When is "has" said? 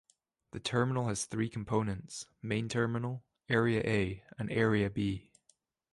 1.09-1.25